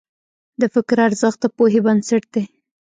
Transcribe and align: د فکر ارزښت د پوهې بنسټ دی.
د 0.61 0.63
فکر 0.73 0.97
ارزښت 1.07 1.39
د 1.43 1.45
پوهې 1.55 1.79
بنسټ 1.85 2.23
دی. 2.33 2.43